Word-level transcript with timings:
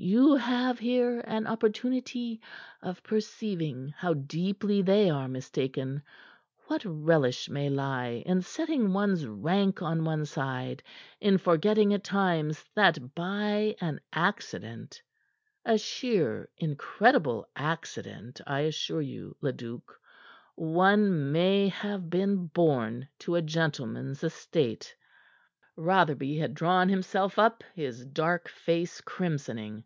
You 0.00 0.36
have 0.36 0.78
here 0.78 1.18
an 1.26 1.48
opportunity 1.48 2.40
of 2.82 3.02
perceiving 3.02 3.92
how 3.96 4.14
deeply 4.14 4.80
they 4.80 5.10
are 5.10 5.26
mistaken, 5.26 6.02
what 6.68 6.84
relish 6.84 7.50
may 7.50 7.68
lie 7.68 8.22
in 8.24 8.42
setting 8.42 8.92
one's 8.92 9.26
rank 9.26 9.82
on 9.82 10.04
one 10.04 10.24
side, 10.24 10.84
in 11.20 11.36
forgetting 11.36 11.92
at 11.94 12.04
times 12.04 12.64
that 12.76 13.16
by 13.16 13.74
an 13.80 14.00
accident 14.12 15.02
a 15.64 15.76
sheer, 15.76 16.48
incredible 16.58 17.48
accident, 17.56 18.40
I 18.46 18.60
assure 18.60 19.02
you, 19.02 19.36
Leduc 19.40 19.98
one 20.54 21.32
may 21.32 21.66
have 21.70 22.08
been 22.08 22.46
born 22.46 23.08
to 23.18 23.34
a 23.34 23.42
gentleman's 23.42 24.22
estate." 24.22 24.94
Rotherby 25.80 26.38
had 26.38 26.54
drawn 26.54 26.88
himself 26.88 27.38
up, 27.38 27.62
his 27.74 28.04
dark 28.04 28.48
face 28.48 29.00
crimsoning. 29.00 29.84